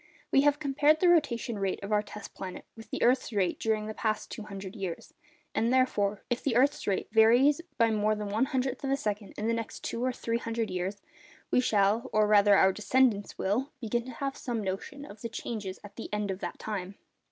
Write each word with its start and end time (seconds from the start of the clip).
We 0.31 0.41
have 0.41 0.57
compared 0.57 0.99
the 0.99 1.09
rotation 1.09 1.59
rate 1.59 1.79
of 1.83 1.91
our 1.91 2.01
test 2.01 2.33
planet 2.33 2.65
with 2.75 2.89
the 2.89 3.03
earth's 3.03 3.31
rate 3.31 3.59
during 3.59 3.85
the 3.85 3.93
past 3.93 4.31
200 4.31 4.75
years; 4.75 5.13
and 5.53 5.71
therefore, 5.71 6.23
if 6.27 6.41
the 6.41 6.55
earth's 6.55 6.87
rate 6.87 7.09
vary 7.11 7.53
by 7.77 7.91
more 7.91 8.15
than 8.15 8.29
one 8.29 8.45
hundredth 8.45 8.83
of 8.83 8.89
a 8.89 8.97
second 8.97 9.35
in 9.37 9.45
the 9.47 9.53
next 9.53 9.83
two 9.83 10.03
or 10.03 10.11
three 10.11 10.39
hundred 10.39 10.71
years, 10.71 11.03
we 11.51 11.59
shall—or 11.59 12.25
rather 12.25 12.55
our 12.55 12.73
descendants 12.73 13.37
will—begin 13.37 14.05
to 14.05 14.11
have 14.13 14.35
some 14.35 14.63
notion 14.63 15.05
of 15.05 15.21
the 15.21 15.29
change 15.29 15.67
at 15.67 15.95
the 15.97 16.11
end 16.11 16.31
of 16.31 16.39
that 16.39 16.57
time. 16.57 16.95